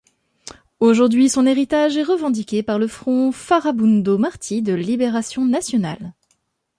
Aujourd'hui, 0.79 1.29
son 1.29 1.45
héritage 1.45 1.95
est 1.95 2.01
revendiqué 2.01 2.63
par 2.63 2.79
le 2.79 2.87
Front 2.87 3.31
Farabundo 3.31 4.17
Martí 4.17 4.63
de 4.63 4.73
libération 4.73 5.45
nationale. 5.45 6.13